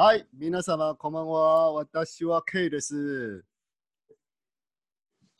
[0.00, 1.72] はい、皆様、こんばんは。
[1.72, 3.44] 私は K です。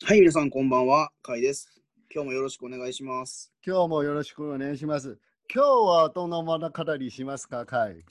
[0.03, 1.81] はい、皆さんこんばんは、かいです。
[2.13, 3.53] 今日もよろしくお願いします。
[3.65, 5.17] 今日もよろしくお願いします。
[5.49, 8.03] 今日はどんな物語りしますか、カイ？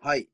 [0.00, 0.28] はい、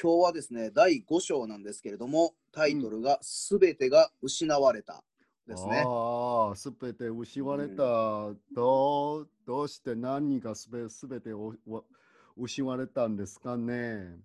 [0.00, 5.02] 今日はですね、第5章なんですけれども、タイトルがすべてが失われた
[5.48, 5.82] ですね。
[5.84, 8.30] ああ、すべて失われた。
[8.54, 11.82] どうどうして何がすべすべておわ
[12.36, 14.16] 失われたんですかね。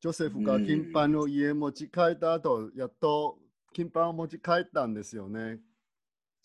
[0.00, 3.38] ジョセフが金パンの家持ち帰った後、やっと
[3.72, 5.58] 金パンを持ち帰ったんですよね。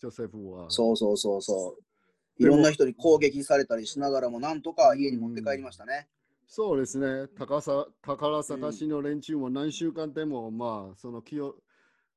[0.00, 0.70] ジョセフは。
[0.70, 1.84] そうそうそうそう。
[2.42, 6.08] いろんな人に攻撃されたりしながらも、なんとか家に持って帰りましたね。
[6.46, 7.28] そうですね。
[7.38, 11.56] 高さ宝探しの連中も何週間でも、まあ、その気を、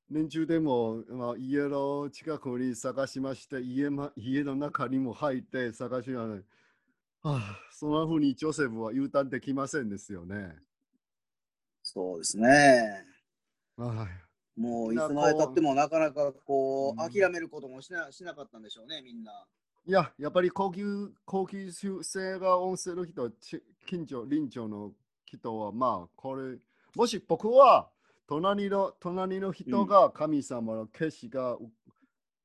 [0.10, 6.42] 連中でも、まあ、家の近くに探しまして、家,、ま、家の中にも入って探しながら、
[7.28, 10.56] はあ、そんなふうにジョセフは U ターンできませんですよね。
[11.84, 13.04] そうですね。
[13.78, 14.08] は
[14.56, 14.60] い。
[14.60, 19.46] もういつまでたってもなかなかこうんう、諦めることもしなしなかったんでしょうね、みんな。
[19.86, 24.92] いや、やっぱり高級、高級性が温泉の人、ち近所、隣町の
[25.26, 26.58] 人は、まあ、これ、
[26.96, 27.90] もし僕は、
[28.28, 31.72] 隣の、隣の人が神様の景色が、う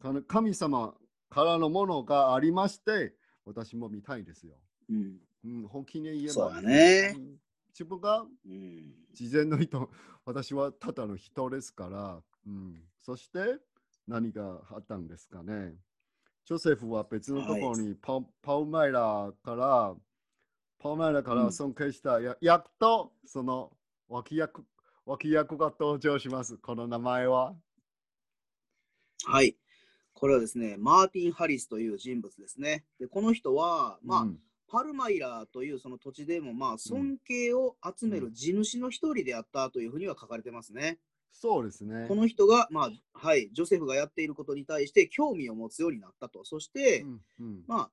[0.01, 0.95] かの神様
[1.31, 4.55] からのものがありまして、私も見たいですよ。
[4.89, 5.21] うん。
[5.45, 6.33] うん、本気に言えば。
[6.33, 9.91] そうだねうん自分がうん、事前の人、
[10.27, 13.57] 私はただの人ですから、うん、そして
[14.07, 15.75] 何があったんですかね。
[16.45, 19.95] ジョセフは別のところにパ,、パウマイラから、
[20.79, 23.73] パウマイラからうん尊敬した、ややっとその
[24.09, 24.67] 脇役
[25.07, 26.59] 脇役が登場します。
[26.59, 27.55] この名前は。
[29.25, 29.57] はい。
[30.13, 32.85] これはですね、マーティン・ハリスという人物ですね。
[33.01, 34.39] でこの人は、まあ、うん
[34.73, 40.99] パルマイラーというその土地でも、まあ、尊敬を集める地主の一人であったというふうには書かれてますね。
[41.31, 42.07] そうですね。
[42.09, 46.45] この人が、まあ、はい、ジョセフがやっていることに対して興味を持つようになったと。
[46.45, 47.91] そして、うんうんまあ、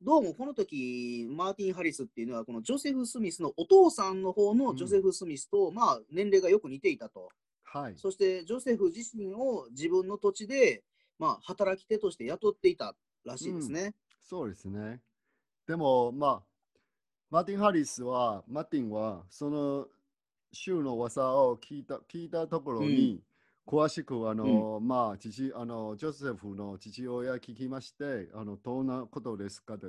[0.00, 7.28] どうもこの時、マーティン・ハリスっていうのは、このジョセフ・スミスのお父さんの方のジョセフ・スミスと、まあ、年齢がよく似ていたと。
[7.64, 7.94] はい。
[7.98, 10.84] そして、ジョセフ自身を自分の土地で、
[11.18, 12.94] まあ、働き手として雇っていた
[13.26, 13.94] らしいですね。
[14.22, 15.02] そうですね。
[15.68, 16.42] でも、まあ、
[17.28, 19.86] マーティン・ハリスは、マーティンは、その
[20.50, 23.22] 州の噂を聞いた聞いたところに、
[23.66, 29.88] 詳しく、あの、まあ、父、あの、ジョセフの父親聞きまして、あの、どんなことですかで、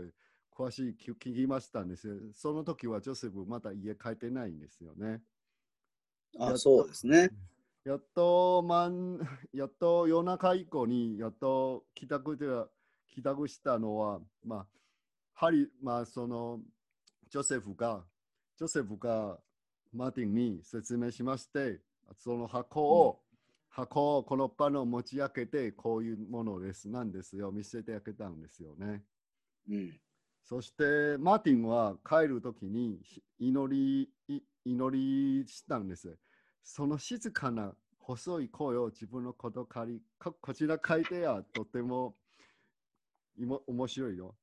[0.54, 2.16] 詳しい聞聞きましたんですよ。
[2.34, 5.22] その時はジョセフまだ家帰ってないんですよね。
[6.38, 7.30] あ、とそうですね。
[7.86, 9.18] やっと、まん、
[9.54, 12.68] やっと夜中以降に、やっと帰宅では、
[13.08, 14.68] 帰宅したのは、まあ、
[15.40, 16.60] ハリ、まあ、その、
[17.30, 18.04] ジョセフが、
[18.58, 19.40] ジョセフが
[19.94, 21.80] マーティンに説明しまして、
[22.18, 23.22] その箱を、
[23.70, 29.02] 箱をこのパンを持ち上げて、こういうものです、なんですよ、見せてあげたんですよね。
[29.70, 29.98] うん。
[30.44, 36.18] そして、マーティンは帰るときにひ祈り、い祈りしたんです。
[36.66, 42.18] その静かな細い声を自分のこと借り、ここちら書いてや、とても
[43.38, 44.36] 面白いよ。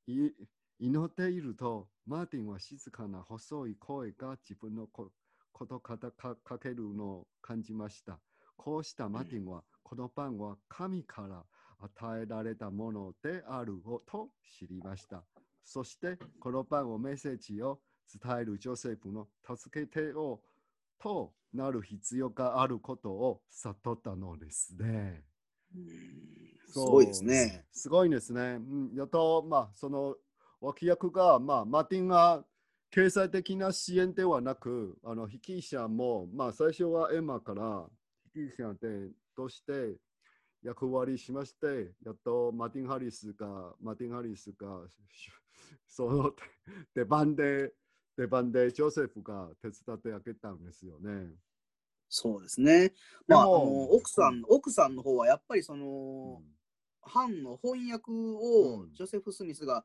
[0.79, 5.11] い祈っていると、マーティンは静かな細い声が自分のこ
[5.53, 8.19] ことかたかかけるのを感じました。
[8.57, 11.45] こうしたマーティンは、このパンは神から
[11.79, 14.29] 与えられたものであると
[14.59, 15.25] 知りました。
[15.65, 17.81] そして、このパンをメッセージを
[18.23, 20.41] 伝えるジョセフの助け手を
[20.99, 25.25] となる必要があることを悟ったのですね。
[26.69, 27.65] すごいですね。
[27.73, 28.41] すごいですね。
[28.41, 30.17] うん、やっと、まあ、その
[30.61, 32.45] 脇役が、まあ、マーティンが
[32.91, 37.87] 経済的な支援ではなく、あの、被疑者も、まあ、最初はエマから
[38.33, 39.97] 被疑者でとして
[40.63, 44.83] 役割しまして、やっとマーティン・ハリスが、マーティン・ハリスが、
[45.13, 45.31] し
[45.87, 46.33] その
[46.95, 47.73] 出番で、
[48.17, 51.35] 出番でジョセフが手伝ってあげたんですよね。
[52.09, 52.93] そうですね。
[53.27, 56.41] まあ、あの奥さん、うん奥さんの方はやっぱりその、
[57.03, 59.85] 藩の翻訳を、うんジョセフ・スミスが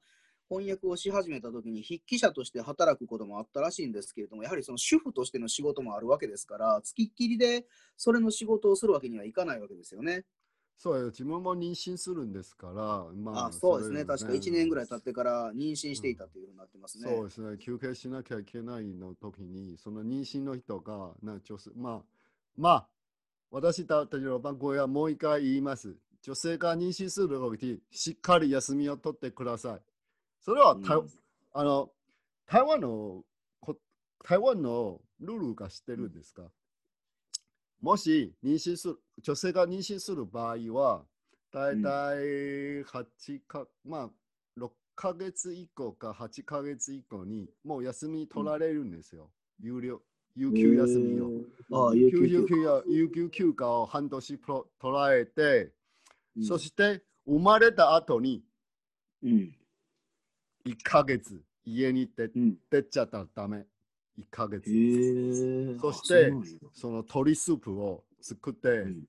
[0.52, 7.66] 翻訳をし始めた時に筆記者として働くこともあったらしいんですけれどもやはりその主婦としての仕事もあるわけですからつきっきりで
[7.96, 10.26] それの仕事をするわけにはいかないわけですよね。
[10.78, 17.08] そうよ、自分も妊娠するんですから、まあそうですねれ確か1年ぐらい経ってから妊娠していたというふうになってますね。
[17.08, 22.02] そうですね、休憩しなきゃいけないの時に、その妊娠の人が、な女性まあ、
[22.58, 22.88] まあ、
[23.52, 25.96] 私たちの番号はもう一回言います。
[26.24, 29.91] 女性が妊娠する時に、しっかり休みを取ってください。
[30.42, 31.10] それは台、うん。
[31.54, 31.90] あの
[32.48, 33.24] 台湾の
[33.60, 33.78] こ
[34.24, 36.44] 台湾のルールが知ってるんですか、
[37.82, 41.04] もし妊娠する、女性が妊娠する場合は、
[41.52, 44.10] だいたい8か、まあ、
[44.60, 49.32] 6ヶ月以降か8ヶ月以降に、もう休み取られるんですよ。
[49.60, 50.02] 有料、
[50.36, 51.32] 有給休みを。
[51.72, 55.72] ああ、有有給休暇有給休暇を半年取られて、
[56.36, 56.46] うん。
[56.46, 58.44] そして生まれた後に
[59.24, 59.56] うん。
[60.66, 62.58] 1ヶ月家に出うん。
[62.70, 63.66] 出ちゃったらダメ。
[64.20, 65.78] 1ヶ月。
[65.80, 69.06] そしてあその鶏スープを作って、うん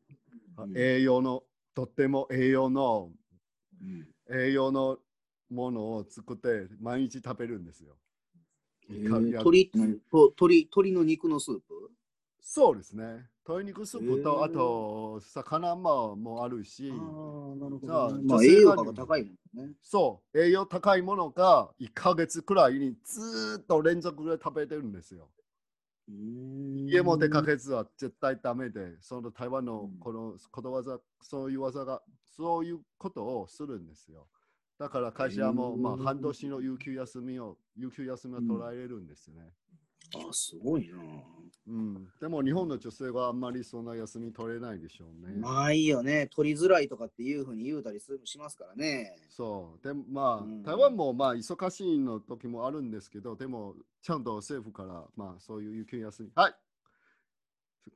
[0.77, 1.43] 栄養の、
[1.75, 3.11] とっても栄養の、
[3.83, 4.99] うん栄養の
[5.51, 7.97] ものを作って毎日食べるんですよ。
[8.89, 11.91] 鶏鶏鶏の肉のスープ？
[12.43, 13.29] そうですね。
[13.47, 16.97] 鶏肉スープと、へーあと魚ももあるし、ああ、
[17.57, 18.25] なるほどね。
[18.25, 19.31] まあ、栄養価が高いも
[19.63, 19.75] んね。
[19.83, 25.31] そう、栄養高いものが1ヶ月くらいにずーっと連続で食べてるんですよ。
[26.09, 32.03] 家も出かけずは絶対ダメで、その台湾のうんこのことわざ、そういう技が、
[32.37, 34.27] そういうことをするんですよ。
[34.79, 39.43] だから会社も、まあ、半年の有給休みを、有給休みを取られるんですね。
[39.43, 39.82] あ
[40.15, 40.95] あ、すごいな。
[41.69, 42.09] うん。
[42.21, 45.37] でも日本の女性はあんまりそんな休み取れないでしょうね。
[45.37, 46.27] ないよね。
[46.27, 49.17] 取りづらいとかっていうふうに言うたりするしますからね。
[49.29, 49.85] そう。
[49.87, 56.31] でもまあ、うん台湾もまあ忙しいの時もあるんですけど、でもちゃんと政府からまあそういう有給休み。
[56.35, 56.55] はい。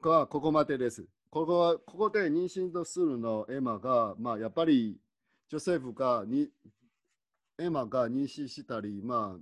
[0.01, 1.05] ここここまでです。
[1.31, 4.97] ここはここで妊娠とするのエマが、まあやっぱり
[5.49, 6.49] 女性府がに
[7.59, 9.41] エマが妊娠したり、まあ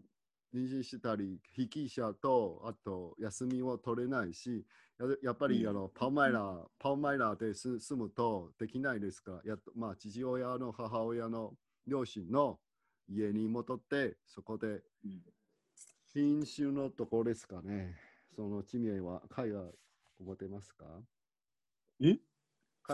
[0.54, 4.64] 妊娠したり、被疑者とあと休みを取れないし、
[5.00, 5.70] ややっぱり、うん。
[5.70, 9.40] あのパウマイラー、パウマイラーで住住むとできないですか？
[9.44, 11.54] ら、やっとまあ父親の母親の
[11.86, 12.60] 両親の
[13.08, 15.22] 家に戻って、そこでうん。
[16.12, 17.96] 品種のところですかね。
[18.36, 19.72] その地名は海外
[20.20, 20.84] 覚えてますか？
[22.00, 22.18] ん二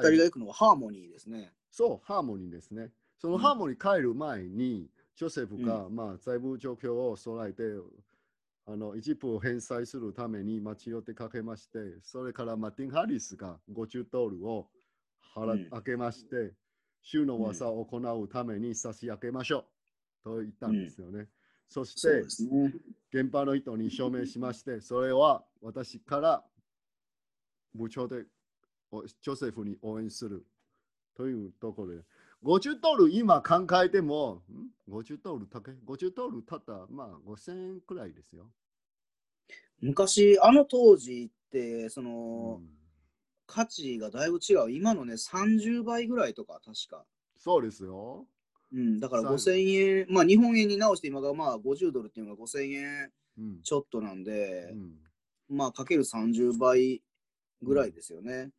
[0.01, 1.53] 海人が行くのはハーモニーですね。
[1.71, 2.93] そう、ハーモニーですね。
[3.19, 3.41] そのうん。
[3.41, 4.89] ハーモニー帰る前に、
[5.21, 7.63] ジョセフが、まあ、財務状況を備えて、
[8.67, 14.69] あの一部を返済するために街を出かけまして、それからマティン・ハリスが50ドルを
[15.37, 16.55] 払うんあげまして、
[17.03, 19.67] 週の技を行うために差し上げましょ
[20.23, 21.27] うと言ったんですよね。
[21.69, 22.73] そしてね。
[23.13, 26.43] 現場の人に証明しまして、それは私から
[27.75, 28.25] 部長で
[28.91, 30.47] おジョセフに応援する
[31.15, 32.01] というところで、
[32.45, 38.47] 50ドル今考えても、ん？50ドル高い ?50 ドルたった、まあ5000円くらいですよ。
[39.81, 42.61] 昔、あの当時って、そうんの、
[43.47, 44.71] 価値がだいぶ違う。
[44.71, 47.05] 今のね、30倍ぐらいとか、確か。
[47.37, 48.27] そうですよ。
[48.73, 57.03] うん、だからさ5000円、まあ日本円に直して今がまあ50ドルっていうのが5000円うんちょっとなんでう、んまあかける30倍
[57.63, 58.51] ぐらいですよね。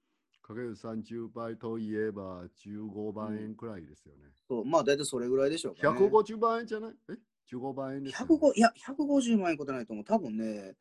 [0.52, 4.26] かける30倍といえば15万円くらいですよね。
[4.48, 5.98] そうまあ大体それぐらいでしょうか、ね。
[6.00, 6.94] 150万円じゃない？
[7.10, 7.14] え
[7.54, 10.06] ?15 万円ですよね、105いや、150万円ことないと思う。
[10.06, 10.76] 多分ね、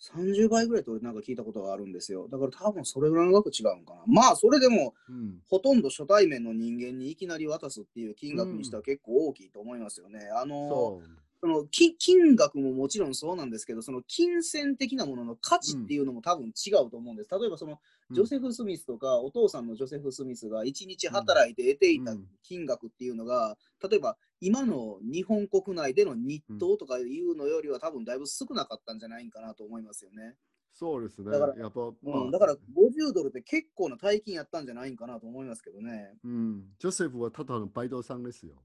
[0.00, 2.28] 30倍ぐらいとなんか聞いたことがあるんですよ。
[2.28, 4.02] だから多分それぐらいの額違うんかな。
[4.06, 10.28] まあそれでも、うんほとんど初対面の人間にいきなり渡すっていう金額にしては結構大きいと思いますよね。
[10.34, 11.08] あのそう。
[11.40, 17.30] その金金額ももちろんそうなんですけど、その金銭的なものの価値っていうのも多分違うと思うんです。
[17.30, 17.78] 例えばその
[18.10, 23.56] ジョセフ・スミスとか、お父さんのジョセフ・スミスが1日働いて得ていたうん金額っていうのが、
[23.88, 30.36] 例えば今の日本国内での日当とかいうのよりは多分だいぶ少なかったんじゃないかなと思いますよね。
[30.78, 31.30] そうですね。
[31.30, 36.12] だからやっぱ、うん、だから50ドルって結構な大金やったんじゃないかなと思いますけどね。
[36.22, 38.62] うん、ジョセフはただのバイトさんですよ。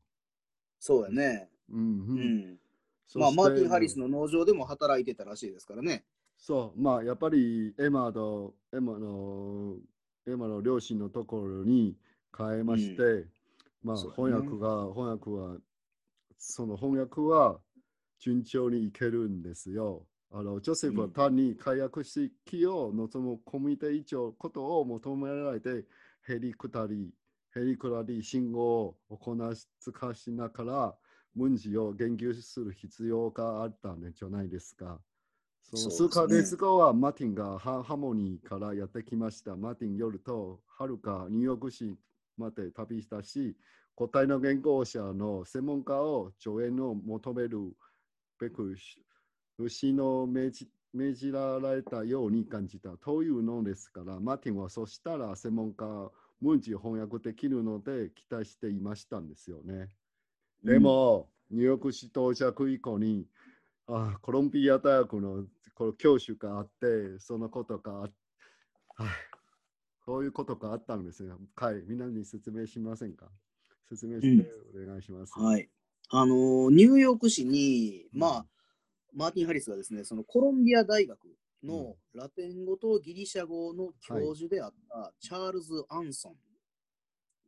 [0.77, 1.49] そうやね。
[1.69, 2.19] うんううん
[2.53, 2.59] ん。
[3.15, 6.05] まあ、マーティン・ハリスの農場でも働いてたらしいですからね。
[6.37, 9.75] そう、まあ、やっぱりエマと、エマの、
[10.27, 11.95] エマの両親のところに
[12.35, 13.27] 変えまして、
[13.83, 14.31] まあ、そうだね。
[14.31, 15.57] 翻訳が、翻訳は、
[16.37, 17.59] その翻訳は
[18.19, 20.07] 順調にいけるんですよ。
[20.31, 21.11] あの、ジョセフはうん。
[21.11, 25.85] 単に解約式を望むコミュニティ以上ことを求められて、
[26.25, 27.13] ヘリクタリ、
[27.53, 30.95] ヘリクラリ信号を行いつかしながら、
[31.35, 34.99] 文字を言及する必要があったんじゃないですか。
[35.61, 39.55] その数そうですねヶ月後はマーティンがハハーモニーからやってきました。
[39.55, 41.95] マーティン夜とはるかニューヨーク市
[42.37, 43.55] まで旅したし、
[43.95, 47.75] 答えの言語者の専門家を助演を求める
[48.39, 48.75] べく、
[49.57, 56.11] 牛の命じ命じられたように感じたというのですから、マーティンはそしたら専門家、
[56.41, 59.89] 文字翻訳できるので期待していましたんですよね。
[60.63, 63.27] でも、ニューヨーク市到着以降に、
[63.87, 68.11] あコロンビア大学のこの教授があって、そのことがあっ
[68.95, 69.07] はい、
[70.05, 71.39] こういうことがあったんですよ。
[71.55, 73.27] はい、みんなに説明しませんか？
[73.89, 75.33] 説明してお願いします。
[75.39, 75.69] はい。
[76.09, 78.45] あのーニューヨーク市に、うんまあ、
[79.13, 81.17] マーティン・ハリスがですね、そのコロンビア大学
[81.63, 86.35] のラテン語とギリシャ語の教授であったチャールズ・アンソン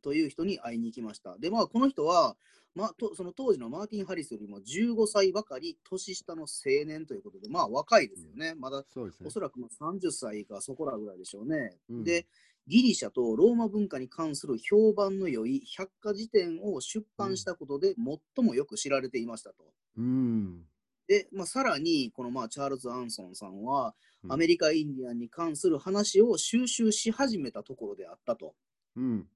[0.02, 1.38] という人に会いに行きました。
[1.38, 2.36] で、まあ、この人は、
[2.74, 8.54] まあ、とその当時のマーティン・ハリスよりも15歳ばかり年下の青年ということで、まあ、若いですよね。
[8.54, 8.84] まだね
[9.24, 9.30] お。
[9.30, 11.76] そらくまあ30歳かそこらぐらいでしょうね。
[11.88, 12.26] うんで、
[12.66, 17.94] ギリシャとローマ文化に関する評判の良い百科事典を出版したことで
[18.36, 19.64] 最もよく知られていましたと。
[19.98, 20.64] うん。
[21.06, 28.54] で、まあ、さらに、このまあチャールズ・アンソンさんは、うんアメリカ・インディアンに関する話を収集し始めたところであったと
[28.96, 29.28] うん。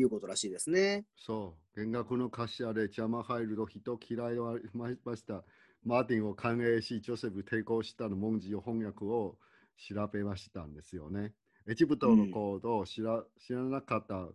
[0.00, 1.04] いうことらしいですね。
[1.16, 1.80] そう。
[1.80, 5.44] 弦楽の頭で邪魔入ると人嫌いはました。
[5.84, 9.36] マーティンを歓迎し、ジョセフ抵抗したの文字を翻訳を
[9.76, 11.32] 調べましたんですよね。
[11.66, 14.28] エジプトのコードを知ら,、知らなかった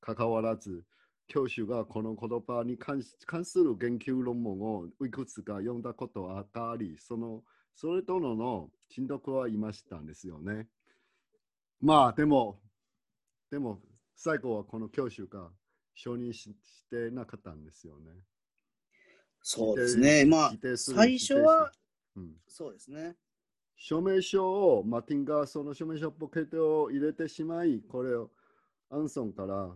[0.00, 0.84] かかわらず、
[1.26, 7.42] 教授がこの言葉に関し関する研究論文をいくつか読んだことがあり、その
[7.74, 10.66] それとのの親読はいましたんですよね。
[11.80, 12.58] まあでも、
[13.50, 13.80] でも
[14.20, 15.48] 最後はこの教授が
[15.94, 18.10] 承認ししてなかったんですよね。
[19.40, 20.24] そうですね。
[20.24, 21.70] まあ最初は、、
[22.16, 23.14] うん、そうですね。
[23.76, 28.30] 署名書をマーティンがその署名書ポケットを入れてしまい、これを
[28.90, 29.70] アンソンから、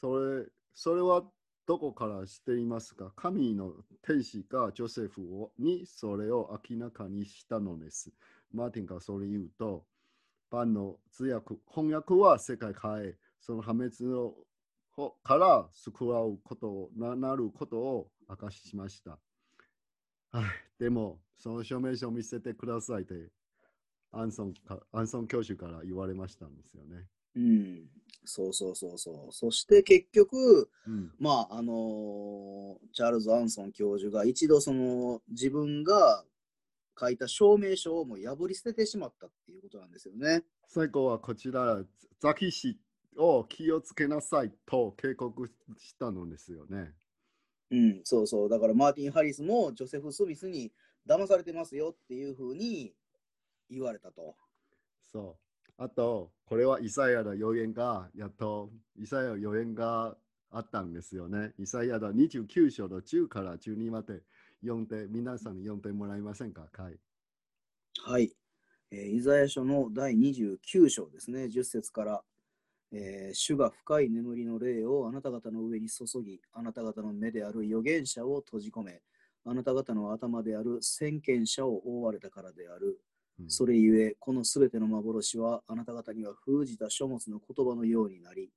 [0.00, 1.24] それそれは
[1.66, 3.12] どこからしていますか？
[3.16, 8.12] 神の天使がジョセフをにそれを明らかにしたのです。
[8.52, 9.84] マーティンがそれ言うと、
[10.50, 14.34] 版の通訳、翻訳は世界変え、その破滅の
[14.90, 19.18] ほから救わうことをななることを明かししました。
[20.30, 20.44] はい、
[20.78, 23.30] でも、その証明書を見せてくださいって、
[24.12, 27.06] アンソンかアンソン教授から言われましたんですよね。
[27.36, 27.88] うん。
[28.24, 29.32] そうそうそうそう。
[29.32, 31.12] そして結局、うん。
[31.18, 36.24] まあ、あのーチャールズ・アンソン教授が一度その自分が
[36.98, 40.42] 書いた証明書をもう破り捨ててしまったっていうことなんですよね。
[40.66, 41.82] 最後はこちら、
[42.20, 42.78] ザキ氏
[43.18, 45.46] を気をつけなさいと警告
[45.78, 46.94] したのですよね。
[47.70, 48.48] うん、そうそう。
[48.48, 50.72] だからマーティン・ハリスもジョセフ・スミスに
[51.06, 52.94] 騙されてますよっていうふうに
[53.68, 54.36] 言われたと。
[55.12, 55.36] そ
[55.78, 55.82] う。
[55.82, 60.16] あと、これはイサヤの予言が、やっと、イサヤの予言が
[60.50, 61.52] あったんですよね。
[61.58, 64.22] イサヤの29章の10から12まで
[64.62, 66.68] 読んで、皆さんに読んでもらえませんか？
[66.72, 66.98] はい。
[68.00, 68.32] はい。
[68.90, 72.24] えーイザヤ書の第29章ですね、10節から、
[72.92, 79.02] えー主が深い眠りの霊をあなた方の上に注ぎ、あなた方の目である預言者を閉じ込め、
[79.44, 83.00] あなた方の頭である先見者を覆われたからである。
[83.40, 88.50] うんそれゆえ、このすべての幻はあなた方には封じた書物の言葉のようになり、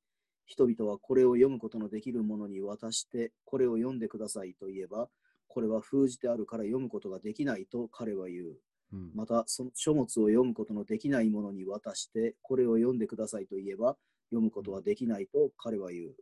[0.47, 5.07] 人々はこれを読むことのできる者に渡して、これを読んでくださいと言えば、
[5.47, 8.57] これは封じてあるから読むことができないと彼は言う。
[8.93, 13.97] うんまた、その書物を読むことのできない者に渡して、これを読んでくださいと言えば、
[14.31, 16.15] 読むことはできないと彼は言う。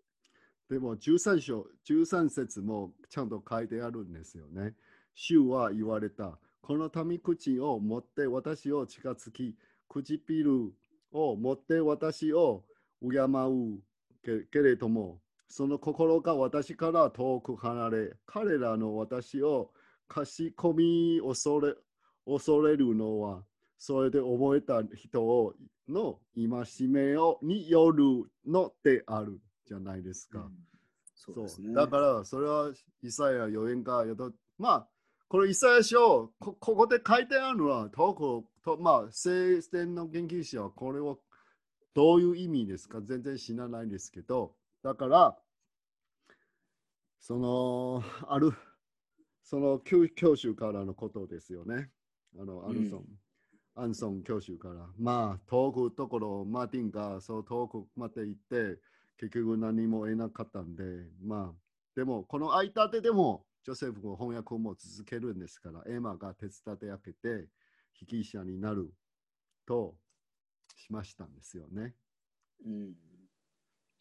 [0.70, 4.74] でも13章、13節もちゃんと書いてあるんですよね。
[5.16, 6.38] 主は言われた。
[6.62, 9.56] この民口を持って私を近づき、
[9.88, 10.72] 唇
[11.12, 12.64] を持って私を
[13.02, 13.80] 敬う
[14.24, 19.72] けれども、その心が私から遠く離れ、彼らの私を
[20.08, 21.74] かしこみ恐れ
[22.26, 23.44] 恐れるのは、
[23.80, 25.56] それで覚えた人を
[25.90, 28.04] の戒めをによる
[28.46, 30.50] のであるじゃないですか。
[31.16, 31.74] そうですね。
[31.74, 32.72] だからそれは
[33.04, 34.88] イサヤ予言がやとまあ
[35.28, 41.20] これイサヤ書こここで書いてあるのはトークとまあ聖典の研究者はこれを
[41.94, 44.54] どういう意味ですか全然知らないんですけど
[44.84, 45.38] だから
[47.20, 48.54] そのある
[49.44, 51.90] その教教授からのことですよね
[52.40, 53.06] あのアンソン、
[53.80, 58.80] アンソン教授からまあ遠くところマーティンがそう遠くまで行って
[59.20, 60.84] 結局何も得なかったんで、
[61.22, 61.56] まあ、
[61.96, 67.50] でも、この間ででも、ジョセフの翻訳も続けるんですから、エマが手伝ってあげて、
[67.92, 68.94] 被疑者になる
[69.68, 69.96] と
[70.78, 71.94] しましたんですよね。
[72.66, 72.94] うん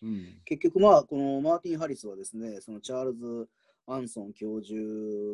[0.02, 0.40] うん。
[0.44, 3.48] 結局、まあ、このマーティン・ハリスはですね、そのチャールズ・
[3.88, 4.78] アンソン教授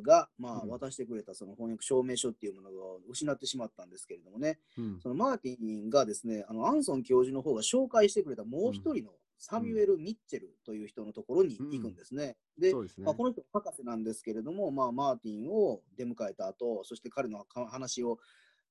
[0.03, 12.37] が、まあ、うん渡してくれたその翻訳証明書っていうものを失ってしまったんですけれどもね、うんそのマーティンがですね、あのアンソン教授の方が紹介してくれたもう一人のサミュエル・ミッチェルという人のところに行くんですね。
[12.79, 13.15] うですねまあ、。
[13.15, 18.19] この人は博士なんですけれども、まあ、マーティンを出迎えた後、そして彼のか話を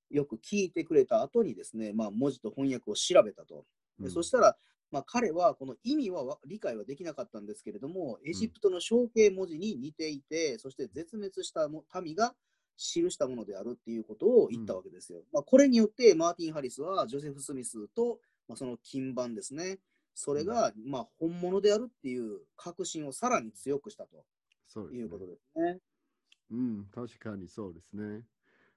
[0.10, 3.66] よく聞いてくれた後にですね、まあ、文字と翻訳を調べたと。
[4.00, 4.58] でうんそしたら、
[4.94, 12.36] まあ、彼はこの意味はわ理解はできなかったんですけれども、エジプトの象形文字に似ていて、そして絶滅したも民が
[12.78, 15.24] 記したものであるっていうことを言ったわけですよ。
[15.34, 19.80] まあ、これによって、マーティン・ハリスはジョセフ・スミスと、まあ、その金版ですね、
[20.14, 24.24] それが、まあ、本物であるっていう確信をさらに強くしたと
[24.68, 25.80] そうですねいうことですね。
[26.52, 28.22] うん、確かにそうですね。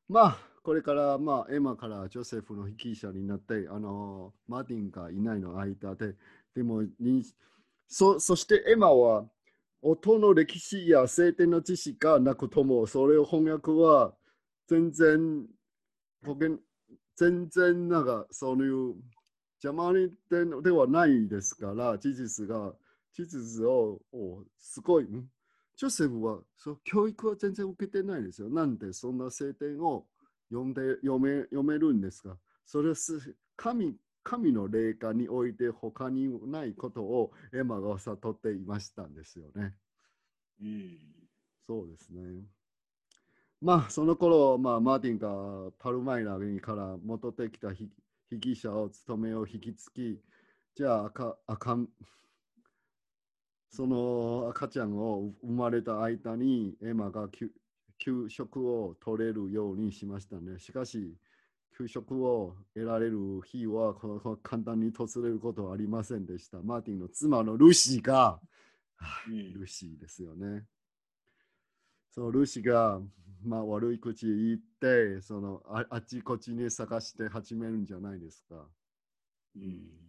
[0.08, 6.14] まあ、これから、まあ、エマからジョセフの被疑者になって、あの、マーティンがいないの間で、
[6.54, 6.82] でも、
[7.88, 9.28] そそしてエマは、
[9.82, 14.14] 音の歴史や聖典の知識がなくとも、それを翻訳は
[14.68, 15.46] 全然、
[17.16, 18.94] 全然なんかそういう
[19.62, 20.10] 邪魔に
[20.62, 22.74] ではないですから、事実が、
[23.12, 24.00] 事実を
[24.58, 25.06] すごい、
[25.76, 28.48] ジョセフはそう教育は全然受けてないですよ。
[28.48, 30.06] なんでそんな聖典を
[30.50, 32.36] 読んで読め読めるんですか？
[32.64, 39.74] それはす神神の霊感において他にないことをエマが悟っていましたんですよね。
[40.60, 40.98] うん
[41.66, 42.44] そうですね。
[43.60, 47.88] まあ、その頃、まあ、マーティンがパルマイラにから戻ってきた被
[48.30, 50.20] 被疑者を務めを引き継ぎ、
[50.74, 51.78] じゃあ赤、赤、
[53.70, 57.50] その赤ちゃんを生まれた間にエマが給
[57.98, 60.58] 給食を取れるようにしましたね。
[60.58, 61.14] しかし、
[61.76, 63.94] 給食を得られる日は
[64.42, 66.60] 簡単に訪れることはありませんでした。
[66.62, 68.40] マーティンの妻のルシーが、
[69.28, 70.64] うんルシーですよね。
[72.10, 73.00] そのルシーが、
[73.44, 78.66] まあ、悪い口言ってそのあ、あっちこっちに探して始めるんじゃないですか。
[79.54, 80.05] うん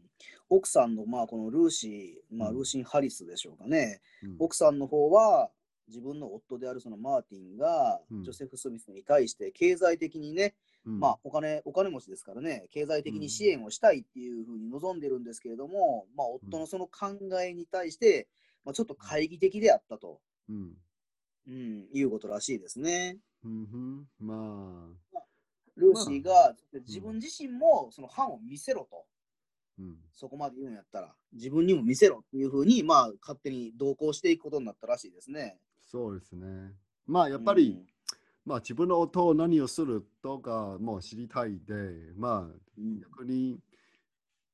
[0.50, 2.56] 奥さんの、まあ、このルーシー、まあ、うん。
[2.56, 4.02] ルーシン・ハリスでしょうかね。
[4.24, 4.36] うん。
[4.40, 5.50] 奥さんの方は、
[5.88, 8.24] 自分の夫であるそのマーティンが、うん。
[8.24, 10.56] ジョセフ・スミスに対して経済的にね、
[10.86, 11.00] うん。
[11.00, 18.28] まあ、お金、お金持ちですからね、経済的に支援をしたいっていうふうに望んでるんですけれども、まあ、夫のその考えに対して、
[18.64, 20.74] まあ、ちょっと懐疑的であったと、うん。
[21.48, 23.18] うん、いうことらしいですね。
[23.46, 25.20] うんまあ、
[25.78, 26.54] ルーシーが
[26.86, 29.06] 自分自身もその版を見せろと、
[29.80, 35.58] うん、そこまで言うんやったら、自分にも見せろっていうふうに、まあ、勝手に同行していくことになったらしいですね。
[35.86, 36.74] そうですね。
[37.06, 37.80] まあやっぱり、
[38.46, 41.74] まあ自分の音を何をするとかもう知りたいで、
[42.18, 43.60] まあうん、うん逆に、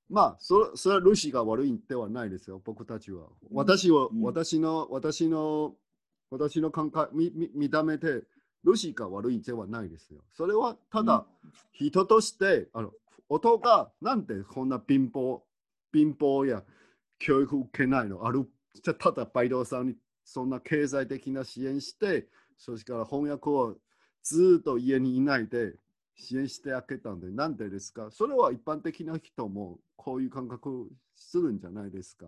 [0.10, 3.28] まあそれそれはルシーが悪いんではないですよ、僕たちは。
[3.52, 5.76] 私を、うん私の、私の、
[6.30, 8.24] 私の感覚、見見見た目で、
[8.64, 10.22] ルシーが悪いんではないですよ。
[10.34, 11.26] それはただ、
[11.72, 12.92] 人として、あの
[13.34, 15.42] 音がなんでこんな貧乏、
[15.92, 16.64] 貧乏や
[17.18, 18.48] 教育受けないのある、
[18.84, 23.76] じゃただバイトさんにそんな経済的な支援して、それから翻訳を
[24.24, 25.74] ずっと家にいないで
[26.16, 28.10] 支援してあげたんで、なんでですか？
[28.12, 32.28] それは一般的な人もこういう感覚するんじゃないですか？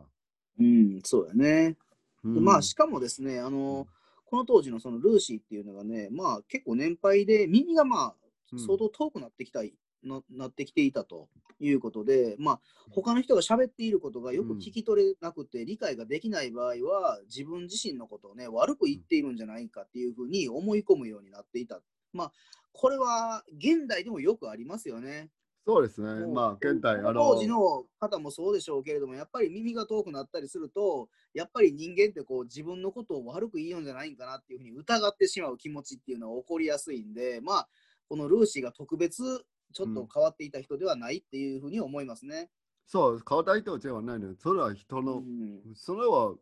[0.59, 1.77] うん、そうやね。
[2.23, 3.85] うんでまあ、しかもですね、あの、
[4.25, 8.15] この当時のそのルーシーっていうのがね、まあ結構年配で耳がまあ
[8.53, 9.73] うん相当遠くなってきたい、
[10.05, 11.27] ななってきていたと
[11.59, 12.59] いうことで、まあ
[12.91, 21.81] 他の人が喋っていることがよく聞き取れなくて理解ができない場合は、自分自身のことをね、悪く言っているんじゃないかっていうふうに思い込むようになっていた。
[22.13, 22.31] まあ、
[22.71, 25.29] これは現代でもよくありますよね。
[25.67, 26.27] そうですね。
[26.27, 37.67] まあ、現代、あの、当時の方もそうでしょうけれども、やっぱり耳が遠くなったりすると、やっぱり人間ってこう自分のことを悪く言いようんじゃないんかなっていうふうに疑ってしまう気持ちっていうのは起こりやすいんで、まあ、
[38.07, 42.49] このルーシーが特別ちょっと変わっていた人ではないっていうふうに思いますね。
[42.85, 44.35] そう、顔大人ではないのよ。
[44.37, 46.35] それは人の、うんそれは、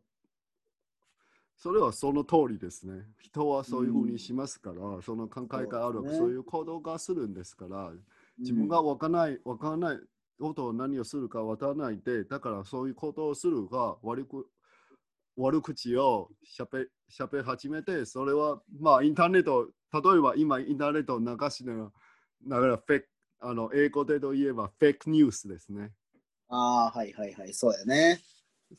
[1.56, 3.06] それはその通りですね。
[3.20, 7.92] 人はそういうふうにしますから、その考えがある、そうねそういう行動がするんですから、
[8.38, 10.00] 自分がわからない、わからない
[10.40, 14.48] ことを何をするかわからないで、だからそういうことをするが悪く
[15.36, 23.08] 悪口をしゃべしゃべり始めて、それはまあインターネット、例えば今インターネットを流しながらフェイク
[23.46, 25.92] あの英語でといえばフェイクニュースですね。
[26.48, 28.22] ああ、はいはいはい、そうやね。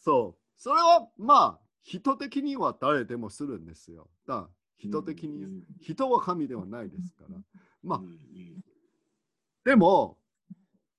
[0.01, 0.41] そう。
[0.57, 4.09] それはまあ人的には誰でもするんですよ。
[4.27, 4.49] だ
[4.79, 7.37] 人的に、うん人は神ではないですから。
[7.83, 8.17] まあうんうん
[9.65, 10.19] でも、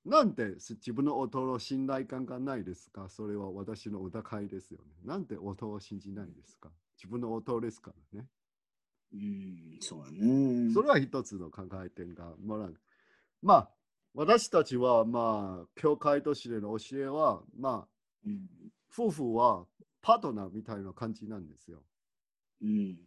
[0.05, 3.09] なんで自分の音の信頼感がないですか？
[3.09, 4.85] それは私の疑いですよね。
[5.03, 6.69] なんで音を信じないですか？
[6.97, 8.27] 自分の音ですからね。
[9.13, 10.73] うん、そうやね。
[10.73, 12.75] それは一つの考え点がもらう。
[13.45, 13.69] まあ、
[14.15, 17.87] 私たちは、まあ、教会としての教えは、まあ、
[18.25, 18.47] うん。
[18.91, 19.65] 夫婦は
[20.01, 21.83] パートナーみたいな感じなんですよ。
[22.63, 22.97] うん。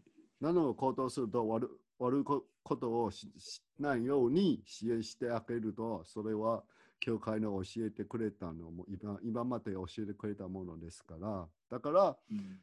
[0.40, 6.62] なので行動すると悪悪いこことをししないように支援してあげると、それは
[7.01, 12.61] 教会の教えてくれたのも今今まで教えてくれたものですから、だから、うん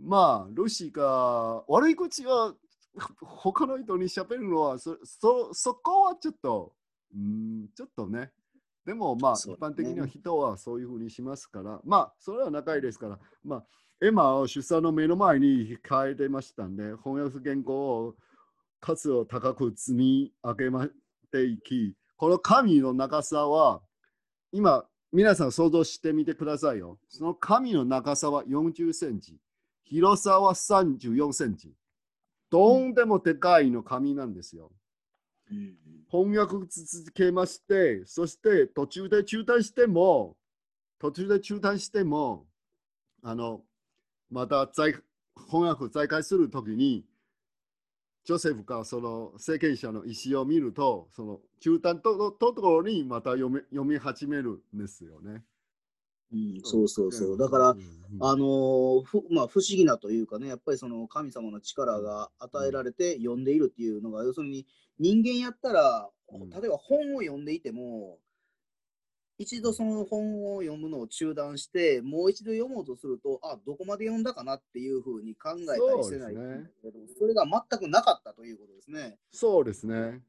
[0.00, 2.54] まあ、ルシーが悪い口は
[3.20, 6.72] ほ他の人に喋るのはそそそこはちょっと、
[7.14, 8.30] うん、ちょっとね。
[8.84, 13.64] でもまあ、ね般的には人はそういうふうにしますから、まあ、それは仲いいですから、まあ、
[14.00, 18.14] エマを出産の目の前に控えてましたんで、翻訳原稿を
[18.80, 20.88] 数を高く積み上げま
[21.30, 23.82] ていき、この紙の長さは、
[24.52, 26.98] 今、皆さん想像してみてくださいよ。
[27.08, 29.38] その紙の長さは40センチ。
[29.84, 31.74] 広さは34センチ。
[32.50, 34.70] どんでもでかいの紙なんですよ。
[36.10, 40.36] 翻訳続けまして、そして途中で中断しても、
[40.98, 42.46] 途中で中断しても、
[43.22, 43.62] あの、
[44.30, 44.94] また再
[45.50, 47.04] 翻訳再開するときに、
[48.24, 55.42] ジョセフがその政権者の意思を見ると、その中断とところにまた読み読み始めるんですよね。
[56.32, 57.38] うんそうそうそう。
[57.38, 57.68] だから、
[58.20, 64.66] あのーふまあ、不思議なというかね、やっぱりその神様の力が与えられて読んでいるっていうのが、要するに
[64.98, 68.18] 人間やったら、うん例えば本を読んでいても、
[69.38, 79.16] 一度その本を読むのを中断して、もう一度読もうとすると、あ、どこまで読んだかなっていうふうに考えたりしてないけど、それが全くなかったということですね。
[79.30, 80.20] そうですね。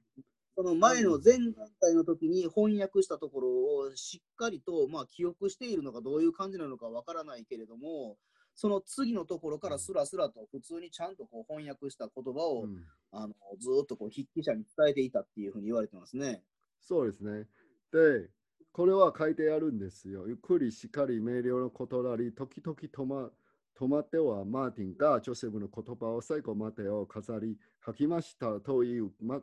[0.60, 8.18] その前の前段階の時に翻訳したところをしっかりと、まあ、記憶しているのかどういう感じなのかわからないけれども、
[8.56, 12.76] その次のところからスラスラと普通にちゃんとこう翻訳した言葉を、うん
[13.14, 16.44] あのずーっとこう筆記者に伝えていたっていうふうに言われてますね。
[16.82, 17.48] そうですね。
[17.94, 18.30] で、
[18.74, 20.28] これは書いてあるんですよ。
[20.28, 23.32] ゆっくりしっかり明瞭のことなり、時々止ま
[23.80, 29.40] 止まってはマーティンがジョセフの言葉を最後までを飾り書きましたという,、ま、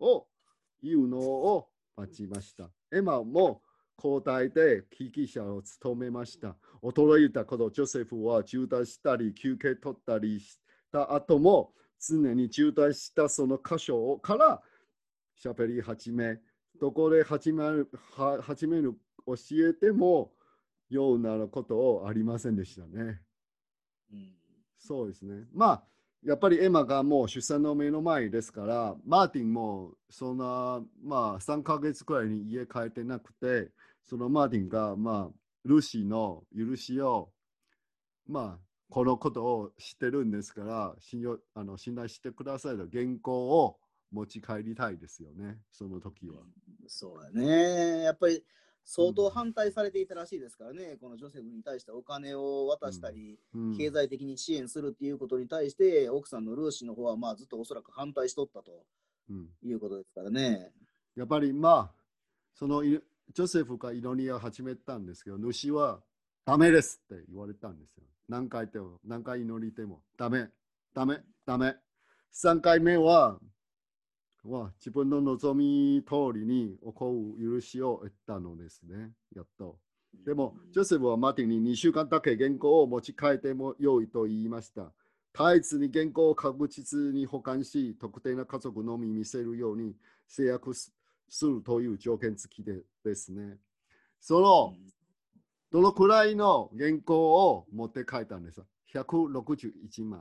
[0.00, 0.26] を
[0.82, 2.70] 言うのを待ちました。
[2.92, 3.62] エマも
[3.96, 6.56] 交代で筆記者を務めました。
[6.82, 10.58] 驚いたこと、ジョセフは中断したり休憩取ったりし
[10.92, 14.60] た後も常に中断したその箇所をから
[15.42, 16.38] 喋り始め、
[16.80, 18.94] どこで始めるは始める
[19.26, 20.32] 教えても
[20.88, 23.20] ようなことをありませんでしたね。
[24.12, 24.36] うん
[24.78, 25.46] そうですね。
[25.52, 25.84] まあ、
[26.24, 33.70] やっぱりエマがもう出産の目の前ですから、マーティンもそんな、まあ、3ヶ月くらいに家帰ってなくて、
[34.04, 37.30] そのマーティンが、まあ、ルシーの許しを、
[38.26, 43.78] まあ、このことを知ってるんですから、信用あの信頼してくださいと原稿を
[44.12, 46.36] 持ち帰りたいですよね、その時は。
[46.86, 48.02] そうだね。
[48.02, 48.44] やっぱり
[48.88, 58.84] 相当反対されていたらしいですからね、このジョセフに対してお金を渡したり、うん経済的に支援するっていうことに対して、奥さんのルーシーの方はまあずっとおそらく反対しとったと
[59.28, 60.70] うんいうことですからね。
[61.16, 61.94] やっぱりまあ、
[62.54, 62.90] そのい
[63.34, 66.00] ジョセフが祈りを始めたんですけど、主は
[66.44, 68.04] ダメですって言われたんですよ。
[68.28, 70.48] 何回でも、何回祈りても、ダメ、
[70.94, 71.74] ダメ、ダメ。
[72.32, 73.40] 3回目は、
[74.50, 79.12] は自分の望み通りに起こる許しを得たのですね。
[79.34, 79.78] やっと。
[80.24, 84.92] でも、ジョセフはマーティンに2週間だけ原稿を持ち帰ってもよいと言いました。
[85.34, 89.94] 絶えずに原稿を確実に保管し、特定な家族のみ見せるように
[90.26, 90.92] 制約す
[91.28, 93.58] するという条件付きでですね。
[94.20, 94.74] その、
[95.70, 100.20] どのくらいの原稿を持って帰ったんですか ?161 枚。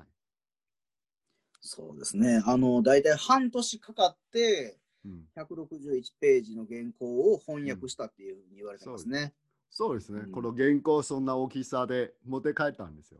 [1.65, 2.43] そうですね。
[2.45, 9.33] あの、大体半年かかって、うん、161ページの原稿を翻訳したっていうふうに言われてますね。
[9.71, 13.19] そうですね、うんこの原稿そんな大きさで持って帰ったんですよ。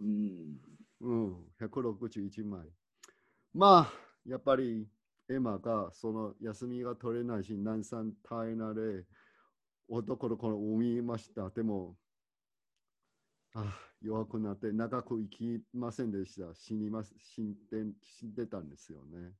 [0.00, 0.58] うん。
[1.00, 2.66] うん、161枚。
[3.54, 3.92] まあ、
[4.26, 4.88] やっぱり
[5.30, 9.04] エマがその休みが取れないし、難産耐えなれ、
[9.88, 11.48] 男の子を産みました。
[11.50, 11.96] でも、
[13.54, 16.54] あ弱くなって長く生きませんでした。
[16.54, 19.32] 死にます死んで死んでたんですよね。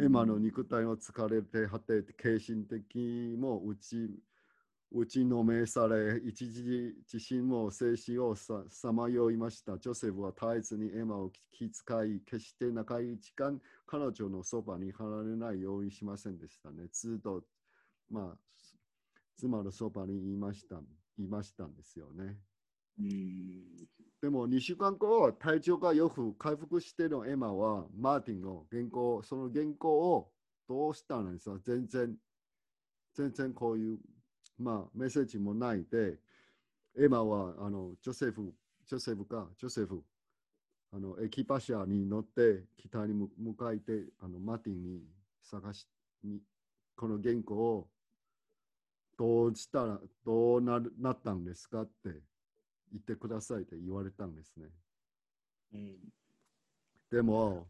[0.00, 4.10] エマの肉体を疲れて果て、精神的にも打ち
[4.90, 9.76] 打ちのめされ、一時自身も精神をささまよいました。
[9.78, 16.88] ジョセフは絶えずにエマを気遣い、決して長い時間、彼女のそばに離れないようにしませんでしたね。
[16.90, 17.44] ずっと、
[18.10, 18.38] まあ、
[19.36, 20.76] 妻のそばにいました、
[21.18, 22.38] いましたんですよね。
[24.20, 30.30] でも2週間後、体調がよく回復してのエマは、マーティンの原稿、その原稿を
[30.68, 32.16] どうしたんですか全然、
[33.14, 33.98] 全然こういう、
[34.58, 36.18] まあ、メッセージもないで、
[36.98, 38.52] エマはあのジョセフ、
[38.86, 40.02] ジョセフか、ジョセフ、
[40.92, 45.02] あのエキパシャに乗って北に向かえてあのマーティンに
[45.42, 45.86] 探し
[46.24, 46.40] に
[46.96, 47.88] この原稿を
[49.18, 52.22] どうしたらどうなるなったんですかって
[52.92, 54.66] 言ってくださいって言われたんですね。
[55.74, 55.96] うん。
[57.10, 57.66] でも、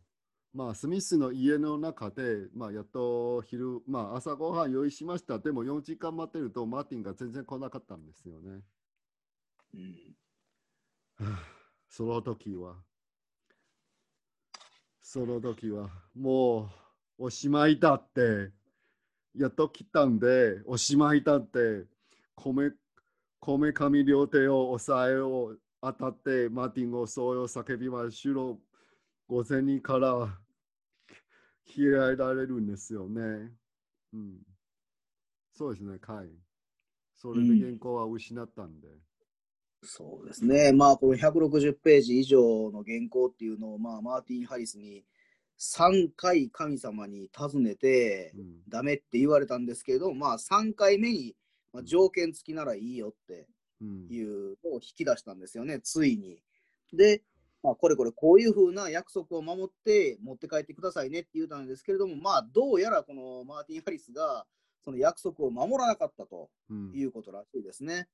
[0.53, 5.39] まあ、スミスの家の中で、まあ、やっと昼、まあ、朝ごはん用意しました。
[5.39, 8.63] でも4時間待ってると、マーティンが全然来なかったんですよね。
[9.75, 10.17] うん。
[11.25, 12.77] はあその時は、
[15.03, 16.71] その時は、も
[17.19, 18.53] うおしまいだって、
[19.35, 21.87] やっと来たんで、おしまいだって、
[22.35, 22.71] こめ、
[23.41, 28.59] こめかみ両手を押さえを当たって、マーティンをそうを叫びましろ、
[29.29, 30.39] 午前にから
[31.65, 33.21] 切られるんですよね。
[34.13, 34.39] うん。
[35.53, 36.29] そうですね、はい。
[37.15, 38.89] それで原稿は失ったんで。
[39.83, 40.73] そうですね。
[40.73, 45.05] まあ、この160ページ以上の原稿っていうのを、まあ、マーティン・ハリスに
[45.61, 51.35] 3回神様に尋ねて、うんダメって言われたんですけれど、まあ、3回目に、
[51.73, 53.47] まあ、条件付きならいいよって
[53.81, 56.43] うんいうのを引き出したんですよね、ついに。
[56.93, 57.23] で、
[57.63, 64.47] まあ、これこれこういうふうな約束を守って持って帰ってくださいねって言ったんですけれども、まあ、どうやらこのマーティン・ハリスが
[64.85, 68.09] その約束を守らなかったとうんいうことらしいですね。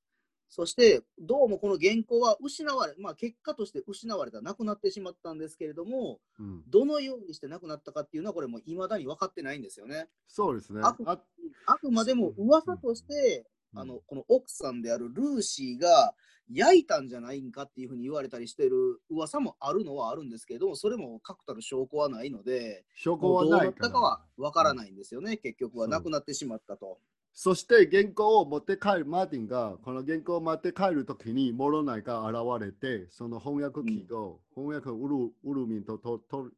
[0.48, 10.08] そして、どうもこの原稿は失われ、まあ、結果として失われた、なくなってしまったんですけれども、うんどのようにしてなくなったかっていうのは、これもう未だに分かってないんですよね。
[10.28, 10.80] そうですね。
[10.82, 11.18] ああ
[11.66, 16.14] あくまでも噂として、うんあのこの奥さんであるルーシーが
[16.52, 26.98] 焼いたんじゃないんかっていうふうに言われたりしてる噂もあるのはあるんですけど、それも確たる証拠はないので、証拠もうどうはなったかは分からないんですよね、結局はなくなってしまったと。
[27.34, 36.48] そして原稿を持って帰る、マーティンがこの原稿を持って帰るときにモロナイが現れて、その翻訳機を、翻訳ウルウルミンとトト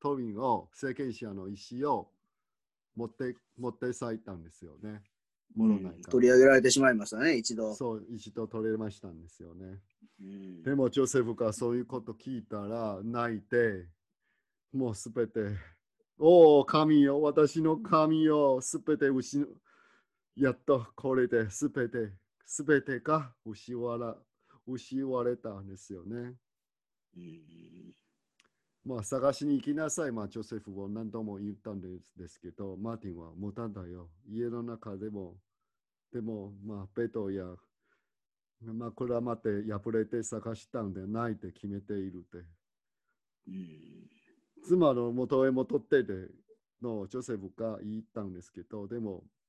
[0.00, 2.08] トミンを、聖剣者の石を
[2.94, 5.02] 持って持って咲いたんですよね。
[5.56, 6.10] モロナイが。
[6.10, 7.74] 取り上げられてしまいましたね、一度。
[7.74, 9.80] そう、一度取れましたんですよね。
[10.20, 13.88] うんでもジョセフがそういうこと聞いたら泣いて、
[14.72, 15.40] もうすべて、
[16.18, 19.60] おお、神よ、私の神よ、すべて失う。
[20.36, 22.12] やっとこれですべて、
[22.46, 24.16] すべてが失わら
[24.66, 26.34] 失われたんですよね。
[27.16, 27.94] うん
[28.82, 34.08] まあ探しに行きなさい、まあジョセフを何度も言ったんですですけど、マーティンは無駄だよ。
[34.26, 35.36] 家の中でも、
[36.12, 37.44] でも、まあベッドや
[38.62, 42.38] 枕まで破れて探したんでないって決めているって。
[43.48, 44.10] うん
[44.62, 46.28] 妻の元へ戻ってで
[46.82, 49.39] のジョセフが言ったんですけど、でも、あ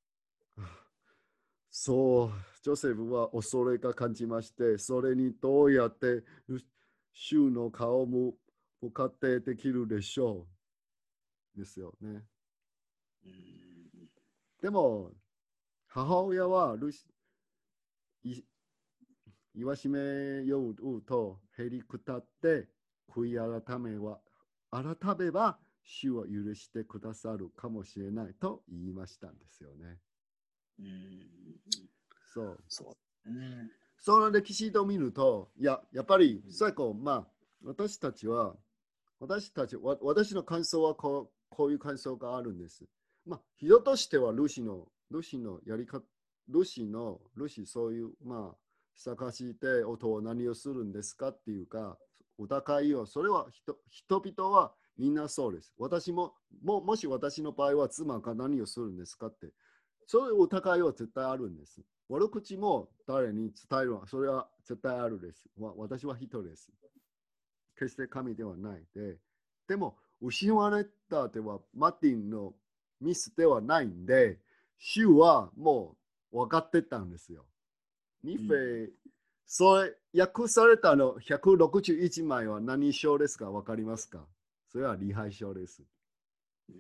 [1.73, 2.31] そう、
[2.61, 6.23] ジョセフは恐れが感じまして、それにどうやって
[7.13, 8.33] 主の顔も
[8.81, 10.45] 向かってできるでしょ
[11.55, 11.59] う。
[11.59, 12.23] ですよね。
[14.61, 15.11] でも、
[15.87, 17.05] 母親はルシ
[18.23, 18.41] い
[19.55, 22.67] 言わしめようとへりくたって
[23.09, 24.19] 悔い改めは
[24.71, 29.99] 改めば主を許してくださるかもしれないと言いましたんですよね。
[30.79, 31.27] うん。
[32.33, 32.63] そう。
[32.67, 33.29] そう。
[33.29, 33.31] う。
[33.31, 37.27] んその歴史を見ると、いや、やっぱり最後、まあ、
[37.63, 38.55] 私たちは、
[39.19, 41.31] 私たち、わ私の感想はこう。
[41.49, 41.71] こう。
[41.71, 41.79] いう。
[41.79, 42.85] 感想があるんです。
[43.25, 46.03] まあ、人としてはルシの、ルシのやり方、
[46.47, 47.93] ルシの、ルシそう。
[47.93, 48.57] いう、まあ、
[48.95, 51.67] 探して音を何をするんですかっていう。
[51.67, 51.97] か、
[52.39, 55.53] 疑いを、それは人人々はみんなそう。
[55.53, 55.73] です。
[55.77, 59.53] 私も、ももし私の場合は妻が何をするんですかって、
[60.11, 61.79] そういう疑いは絶対あるんです。
[62.09, 65.47] 悪口も誰に伝えるのは、それは絶対あるです。
[65.77, 66.69] 私は人です。
[67.79, 69.15] 決して神ではないで。
[69.69, 72.53] でも、失われたではマティンの
[72.99, 74.37] ミスではないんで、
[74.77, 75.95] 主はも
[76.33, 77.45] う分かってたんですよ。
[78.21, 78.89] ニフェ、
[79.47, 83.49] それ、訳されたの161枚は何章ですか？
[83.49, 84.27] 分かりますか？
[84.73, 85.83] それは礼拝書です。
[86.69, 86.75] うん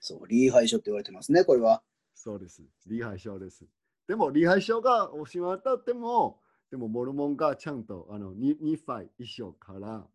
[0.00, 1.82] そう、リーハイ書って言われてますね、これは。
[2.22, 2.62] そうです。
[2.86, 3.66] リーハイ書です。
[4.06, 6.38] でも、リーハイ書が失われたっても、
[6.70, 10.06] でも、モルモンがちゃんと、あの、ニニファイ一書から、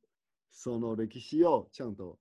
[0.49, 2.17] その歴史をちゃんと、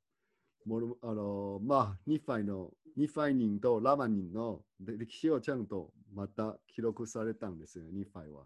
[0.65, 8.43] モルあの、まあ、ニファイの、ニファイ人とラマ人の歴史をちゃんとまた記録されたんですよ、ニファイは。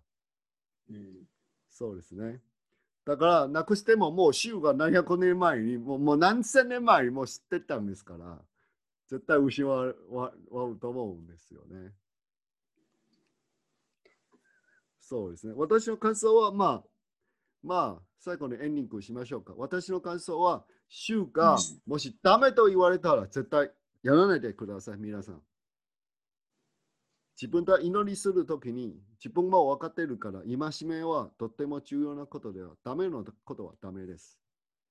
[0.91, 1.27] うん
[1.71, 2.43] そうですね。
[3.07, 8.43] だから、なくしても、もう主が何百年前に、もうもう何千年前にもう知ってたんですから、
[9.11, 11.93] 絶対失わわわると思うんですよね。
[15.01, 15.55] そうですね。
[15.57, 16.85] 私の感想は、まあ、
[17.65, 19.53] まあ、最後にエンディングしましょうか。
[19.57, 23.73] 私の感想は、主がもしダメと言われたら絶対
[24.05, 25.43] やらないでください、皆さん。
[27.35, 34.39] 自分が祈りするときに自分も分かっているから、戒めはとっても重要なことでは、ダメのことはダメです。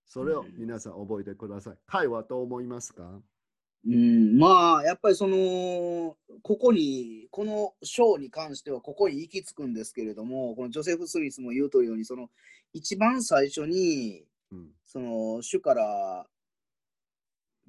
[0.05, 1.77] それを皆さん覚えてください。
[1.85, 3.21] 会はどう思いますか？
[3.85, 12.29] うん、まあ、やっぱりその、ここに、この章に関しては、ここに行き着くんですけれども、このジョセフ・スミスも言うとるように、その、
[12.73, 14.71] 一番最初に、うん。
[14.85, 16.27] その、主から、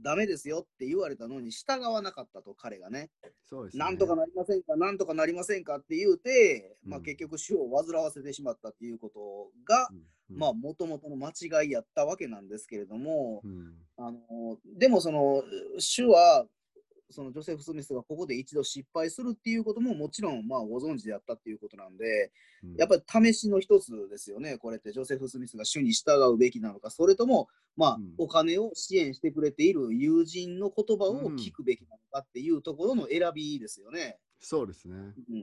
[0.03, 3.11] ダメですよって言われたのに従わなかったと、彼がね。
[3.45, 3.85] そうですね。
[3.85, 9.97] なんとかなりませんか、なんとかなりませんかって言うて、まあ、うん結局、主を煩わせてしまったっていうことが、うん。
[10.31, 10.39] うん。
[10.39, 13.75] まあ、もともとの間違いやったわけなんですけれども、うん。
[13.97, 15.43] あのでもその
[15.79, 16.47] 主は
[17.11, 22.33] そのジョセフ・スミスがここで一度失敗するっていうことももちろんまあご存知であったっていうことなんで、
[22.65, 34.19] うんやっぱり試しの一つですよね、これってジョセフ・スミスが主に従うべきなのか、それとも、まあうんお金を支援してくれている友人の言葉を聞くべきなのかっていうところの選びですよね。
[34.43, 34.97] そうですね。
[34.97, 35.37] うん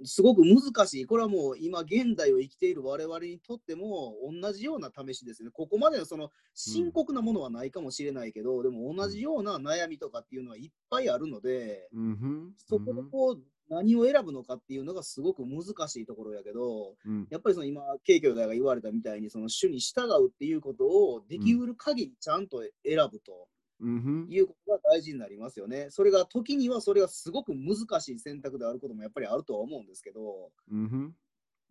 [0.00, 1.06] うん、すごく難しい。
[1.06, 5.50] これはもう今現代を生きている我々にとっても同じような試しですね。
[5.52, 23.46] ここまでのその深刻なものはないかもしれないけど、でも同じような悩みとかっていうのはいっぱいあるので、うんそこでこう何を選ぶのかっていうのがすごく難しいところやけど、うんやっぱりその今、慶兄弟が言われたみたいに、その主に従うっていうことをできうる限りちゃんと選ぶと。
[23.80, 25.86] いうことが大事になりますよね。
[25.90, 31.14] それが時にはそれがすごく難しい選択であることもやっぱりあるとは思うんですけど、うんふん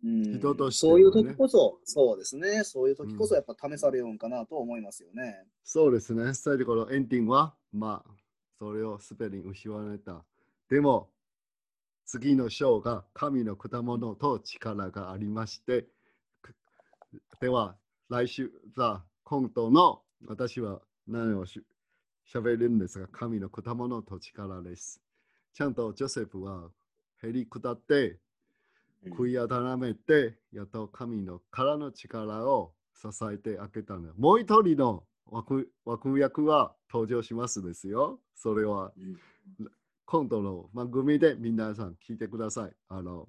[0.04, 5.44] うん、人としてそういう時こそ、そうですね、そういう時こそうんやっぱ試されようんかなと思いますよね。
[5.64, 6.34] そうですね。
[6.34, 8.10] 最後のエンディングは、まあ、
[8.58, 10.24] それをスペリング失われた。
[10.68, 11.10] でも、
[12.04, 15.86] 次の章が神の果物と力がありまして、
[16.42, 16.54] く
[17.40, 17.76] では、
[18.08, 21.62] 来週、さ今度の私は何をし
[22.32, 25.00] 喋るんですが、神の果物と力です。
[25.54, 26.68] ちゃんとジョセフは
[27.22, 28.18] へり下って、
[29.06, 34.12] 悔い改めて、やっと神のからの力を支えてあげたの。
[34.18, 38.20] もう一人の枠枠役は登場しますですよ。
[38.34, 39.00] それはう
[39.64, 39.70] ん
[40.10, 42.72] 今度の番組で皆さん聞いてください。
[42.88, 43.28] あの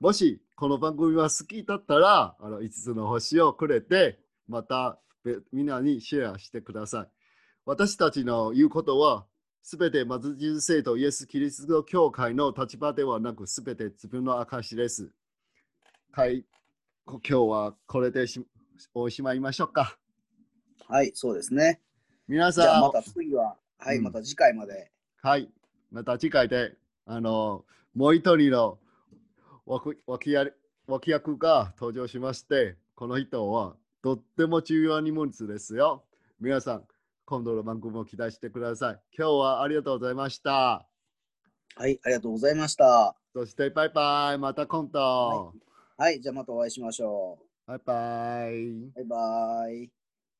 [0.00, 7.15] もしこの番組は好きだったら、あの5つの星をくれて、またべみんなにシェアしてください。
[7.68, 9.26] 私たちの言うことは、
[9.60, 15.10] すべてマズジュ聖とイエス・キリスト教会の立場ではなく、すべて自分の証です。
[16.12, 16.44] はい、
[17.04, 18.46] こ今日はこれでし
[18.94, 19.98] おしまいましょうか。
[20.86, 21.80] はい、そうですね。
[22.28, 24.92] 皆さん、じゃあまた次は、はい、うんまた次回まで。
[25.20, 25.50] はい、
[25.90, 27.64] また次回で、あの、
[27.96, 28.78] もう一人の
[29.66, 30.46] 脇脇や
[30.86, 33.74] 脇役が登場しまして、この人は
[34.04, 36.04] とっても重要な人物ですよ。
[36.38, 36.84] 皆さん、
[37.26, 39.00] 今度の番組も期待してください。
[39.18, 40.86] 今日はありがとうございました。
[41.74, 43.16] はい、ありがとうございました。
[43.34, 44.38] そして、バイバイ。
[44.38, 44.98] また今度。
[45.00, 45.52] は
[45.98, 48.66] はい、じゃあまたお会いしましょバイバイ。
[48.68, 48.92] う。
[48.94, 49.95] バイバイ。